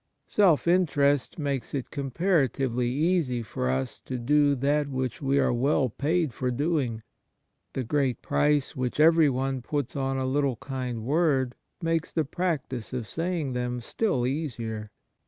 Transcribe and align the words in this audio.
Self 0.25 0.67
interest 0.67 1.37
makes 1.37 1.75
it 1.75 1.91
comparatively 1.91 2.89
easy 2.89 3.43
for 3.43 3.69
us 3.69 3.99
to 3.99 4.17
do 4.17 4.55
that 4.55 4.87
which 4.89 5.21
we 5.21 5.37
are 5.39 5.53
well 5.53 5.89
paid 5.89 6.33
for 6.33 6.49
doing. 6.49 7.03
The 7.73 7.83
great 7.83 8.23
price 8.23 8.75
which 8.75 8.99
everyone 8.99 9.61
puts 9.61 9.95
on 9.95 10.17
a 10.17 10.25
little 10.25 10.55
kind 10.55 11.03
word 11.03 11.53
makes 11.83 12.13
the 12.13 12.25
practice 12.25 12.93
of 12.93 13.07
saying 13.07 13.53
them 13.53 13.79
still 13.79 14.25
easier. 14.25 14.89